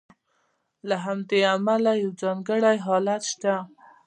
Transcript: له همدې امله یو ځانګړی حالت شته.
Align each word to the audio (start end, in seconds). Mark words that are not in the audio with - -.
له 0.87 0.95
همدې 1.05 1.39
امله 1.55 1.91
یو 2.01 2.11
ځانګړی 2.21 2.77
حالت 2.85 3.21
شته. 3.31 3.53